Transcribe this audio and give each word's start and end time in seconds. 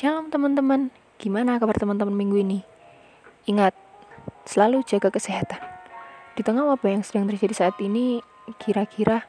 Shalom 0.00 0.32
teman-teman, 0.32 0.88
gimana 1.20 1.60
kabar 1.60 1.76
teman-teman 1.76 2.16
minggu 2.16 2.40
ini? 2.40 2.64
Ingat, 3.44 3.76
selalu 4.48 4.80
jaga 4.88 5.12
kesehatan. 5.12 5.60
Di 6.32 6.40
tengah 6.40 6.64
wabah 6.64 6.88
yang 6.88 7.04
sedang 7.04 7.28
terjadi 7.28 7.52
saat 7.52 7.76
ini, 7.84 8.24
kira-kira 8.56 9.28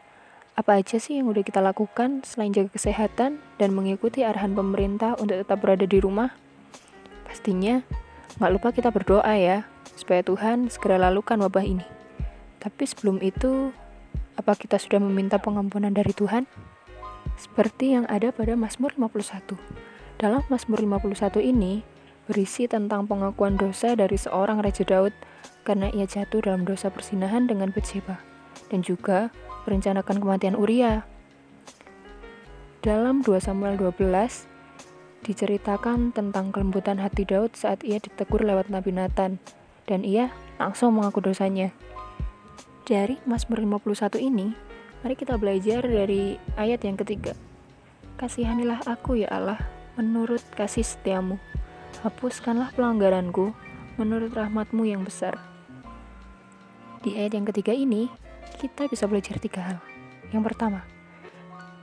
apa 0.56 0.80
aja 0.80 0.96
sih 0.96 1.20
yang 1.20 1.28
udah 1.28 1.44
kita 1.44 1.60
lakukan 1.60 2.24
selain 2.24 2.56
jaga 2.56 2.72
kesehatan 2.72 3.44
dan 3.60 3.70
mengikuti 3.76 4.24
arahan 4.24 4.56
pemerintah 4.56 5.20
untuk 5.20 5.44
tetap 5.44 5.60
berada 5.60 5.84
di 5.84 6.00
rumah? 6.00 6.32
Pastinya, 7.28 7.84
nggak 8.40 8.52
lupa 8.56 8.72
kita 8.72 8.96
berdoa 8.96 9.36
ya, 9.36 9.68
supaya 10.00 10.24
Tuhan 10.24 10.72
segera 10.72 10.96
lalukan 10.96 11.36
wabah 11.36 11.68
ini. 11.68 11.84
Tapi 12.64 12.88
sebelum 12.88 13.20
itu, 13.20 13.76
apa 14.40 14.56
kita 14.56 14.80
sudah 14.80 15.04
meminta 15.04 15.36
pengampunan 15.36 15.92
dari 15.92 16.16
Tuhan? 16.16 16.48
Seperti 17.36 18.00
yang 18.00 18.08
ada 18.08 18.32
pada 18.32 18.56
Mazmur 18.56 18.96
51. 18.96 19.92
Dalam 20.22 20.46
Mazmur 20.54 20.78
51 20.78 21.42
ini 21.42 21.82
berisi 22.30 22.70
tentang 22.70 23.10
pengakuan 23.10 23.58
dosa 23.58 23.98
dari 23.98 24.22
seorang 24.22 24.62
Raja 24.62 24.86
Daud 24.86 25.18
karena 25.66 25.90
ia 25.90 26.06
jatuh 26.06 26.46
dalam 26.46 26.62
dosa 26.62 26.94
persinahan 26.94 27.50
dengan 27.50 27.74
Bathsheba 27.74 28.22
dan 28.70 28.86
juga 28.86 29.34
merencanakan 29.66 30.22
kematian 30.22 30.54
Uria. 30.54 31.10
Dalam 32.86 33.26
2 33.26 33.34
Samuel 33.42 33.82
12 33.82 34.46
diceritakan 35.26 36.14
tentang 36.14 36.54
kelembutan 36.54 37.02
hati 37.02 37.26
Daud 37.26 37.58
saat 37.58 37.82
ia 37.82 37.98
ditegur 37.98 38.46
lewat 38.46 38.70
Nabi 38.70 38.94
Nathan 38.94 39.42
dan 39.90 40.06
ia 40.06 40.30
langsung 40.62 41.02
mengaku 41.02 41.26
dosanya. 41.26 41.74
Dari 42.86 43.18
Mazmur 43.26 43.58
51 43.58 44.22
ini, 44.22 44.54
mari 45.02 45.18
kita 45.18 45.42
belajar 45.42 45.82
dari 45.82 46.38
ayat 46.62 46.86
yang 46.86 46.94
ketiga. 47.02 47.34
Kasihanilah 48.22 48.86
aku 48.86 49.18
ya 49.18 49.30
Allah, 49.34 49.58
menurut 50.00 50.44
kasih 50.56 50.86
setiamu. 50.86 51.42
Hapuskanlah 52.02 52.74
pelanggaranku 52.74 53.54
menurut 54.00 54.32
rahmatmu 54.34 54.88
yang 54.88 55.04
besar. 55.04 55.38
Di 57.02 57.18
ayat 57.18 57.38
yang 57.38 57.46
ketiga 57.50 57.74
ini, 57.74 58.08
kita 58.62 58.86
bisa 58.88 59.10
belajar 59.10 59.42
tiga 59.42 59.62
hal. 59.62 59.78
Yang 60.32 60.54
pertama, 60.54 60.82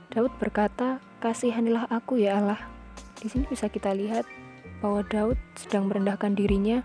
Daud 0.09 0.33
berkata, 0.41 0.97
kasihanilah 1.21 1.85
aku 1.91 2.17
ya 2.17 2.41
Allah. 2.41 2.59
Di 3.19 3.29
sini 3.29 3.45
bisa 3.45 3.69
kita 3.69 3.93
lihat 3.93 4.25
bahwa 4.81 5.05
Daud 5.05 5.37
sedang 5.59 5.85
merendahkan 5.91 6.33
dirinya 6.33 6.81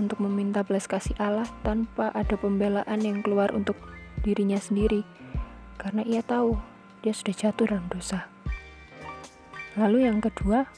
untuk 0.00 0.24
meminta 0.24 0.64
belas 0.64 0.88
kasih 0.88 1.12
Allah 1.20 1.44
tanpa 1.60 2.08
ada 2.16 2.38
pembelaan 2.38 3.02
yang 3.04 3.20
keluar 3.20 3.52
untuk 3.52 3.76
dirinya 4.24 4.56
sendiri 4.56 5.04
karena 5.76 6.06
ia 6.06 6.22
tahu 6.22 6.56
dia 7.02 7.12
sudah 7.12 7.34
jatuh 7.34 7.66
dalam 7.68 7.90
dosa. 7.90 8.31
Lalu 9.76 10.04
yang 10.04 10.20
kedua, 10.20 10.68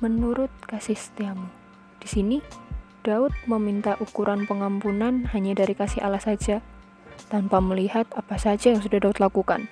menurut 0.00 0.48
kasih 0.64 0.96
setiamu. 0.96 1.46
Di 2.00 2.08
sini, 2.08 2.38
Daud 3.04 3.34
meminta 3.44 3.98
ukuran 4.00 4.48
pengampunan 4.48 5.28
hanya 5.34 5.52
dari 5.58 5.76
kasih 5.76 6.00
Allah 6.06 6.22
saja, 6.22 6.64
tanpa 7.28 7.60
melihat 7.60 8.08
apa 8.16 8.40
saja 8.40 8.72
yang 8.72 8.80
sudah 8.80 8.98
Daud 9.02 9.20
lakukan. 9.20 9.68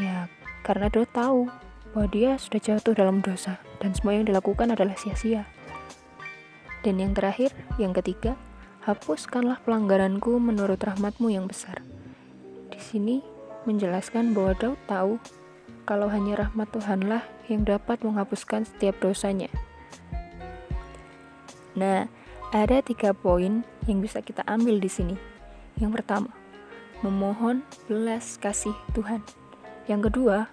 Ya, 0.00 0.32
karena 0.64 0.88
Daud 0.88 1.10
tahu 1.12 1.50
bahwa 1.92 2.06
dia 2.08 2.40
sudah 2.40 2.60
jatuh 2.62 2.94
dalam 2.96 3.20
dosa, 3.20 3.60
dan 3.82 3.92
semua 3.92 4.16
yang 4.16 4.24
dilakukan 4.24 4.72
adalah 4.72 4.96
sia-sia. 4.96 5.44
Dan 6.86 7.02
yang 7.02 7.12
terakhir, 7.12 7.52
yang 7.76 7.92
ketiga, 7.92 8.38
hapuskanlah 8.86 9.60
pelanggaranku 9.66 10.40
menurut 10.40 10.80
rahmatmu 10.80 11.28
yang 11.28 11.44
besar. 11.44 11.84
Di 12.72 12.80
sini 12.80 13.20
menjelaskan 13.66 14.32
bahwa 14.32 14.54
Daud 14.56 14.80
tahu 14.86 15.12
kalau 15.88 16.12
hanya 16.12 16.44
rahmat 16.44 16.68
Tuhanlah 16.68 17.24
yang 17.48 17.64
dapat 17.64 18.04
menghapuskan 18.04 18.68
setiap 18.68 19.00
dosanya. 19.00 19.48
Nah, 21.72 22.12
ada 22.52 22.84
tiga 22.84 23.16
poin 23.16 23.64
yang 23.88 24.04
bisa 24.04 24.20
kita 24.20 24.44
ambil 24.44 24.76
di 24.76 24.92
sini. 24.92 25.16
Yang 25.80 25.96
pertama, 25.96 26.36
memohon 27.00 27.64
belas 27.88 28.36
kasih 28.36 28.76
Tuhan. 28.92 29.24
Yang 29.88 30.12
kedua, 30.12 30.52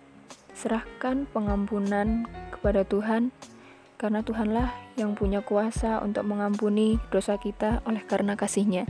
serahkan 0.56 1.28
pengampunan 1.36 2.24
kepada 2.56 2.88
Tuhan 2.88 3.36
karena 4.00 4.24
Tuhanlah 4.24 4.72
yang 4.96 5.20
punya 5.20 5.44
kuasa 5.44 6.00
untuk 6.00 6.24
mengampuni 6.24 6.96
dosa 7.12 7.36
kita 7.36 7.84
oleh 7.84 8.08
karena 8.08 8.40
kasihnya. 8.40 8.88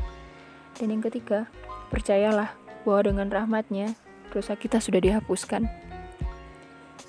Dan 0.77 0.93
yang 0.93 1.01
ketiga, 1.01 1.49
percayalah 1.89 2.53
bahwa 2.85 3.01
dengan 3.01 3.27
rahmatnya 3.33 3.97
dosa 4.29 4.53
kita 4.53 4.77
sudah 4.77 5.01
dihapuskan. 5.01 5.94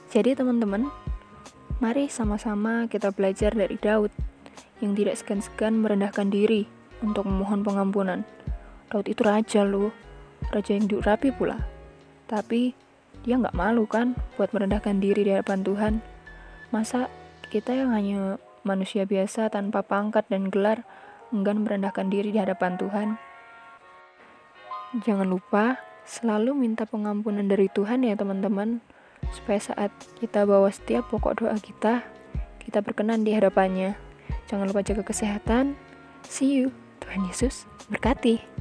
Jadi 0.07 0.39
teman-teman, 0.39 0.87
mari 1.83 2.07
sama-sama 2.07 2.87
kita 2.87 3.11
belajar 3.11 3.51
dari 3.51 3.75
Daud 3.75 4.15
yang 4.79 4.95
tidak 4.95 5.19
segan-segan 5.19 5.83
merendahkan 5.83 6.31
diri 6.31 6.71
untuk 7.03 7.27
memohon 7.27 7.67
pengampunan. 7.67 8.23
Daud 8.87 9.11
itu 9.11 9.27
raja 9.27 9.67
loh, 9.67 9.91
raja 10.55 10.79
yang 10.79 10.87
diurapi 10.87 11.35
pula. 11.35 11.59
Tapi 12.31 12.71
dia 13.27 13.35
nggak 13.35 13.59
malu 13.59 13.91
kan 13.91 14.15
buat 14.39 14.55
merendahkan 14.55 15.03
diri 15.03 15.27
di 15.27 15.31
hadapan 15.35 15.67
Tuhan. 15.67 15.95
Masa 16.71 17.11
kita 17.51 17.75
yang 17.75 17.91
hanya 17.91 18.39
manusia 18.63 19.11
biasa 19.11 19.51
tanpa 19.51 19.83
pangkat 19.83 20.31
dan 20.31 20.55
gelar 20.55 20.87
enggan 21.35 21.67
merendahkan 21.67 22.07
diri 22.07 22.31
di 22.31 22.39
hadapan 22.39 22.79
Tuhan? 22.79 23.09
Jangan 25.03 25.27
lupa 25.27 25.83
selalu 26.07 26.55
minta 26.55 26.87
pengampunan 26.87 27.43
dari 27.43 27.67
Tuhan 27.67 28.07
ya 28.07 28.15
teman-teman 28.15 28.79
supaya 29.35 29.61
saat 29.63 29.91
kita 30.19 30.47
bawa 30.47 30.71
setiap 30.71 31.11
pokok 31.11 31.43
doa 31.43 31.57
kita, 31.59 32.05
kita 32.63 32.83
berkenan 32.83 33.23
di 33.23 33.35
hadapannya. 33.35 33.95
Jangan 34.47 34.71
lupa 34.71 34.83
jaga 34.83 35.03
kesehatan. 35.03 35.75
See 36.27 36.59
you. 36.59 36.75
Tuhan 37.03 37.27
Yesus 37.27 37.67
berkati. 37.87 38.56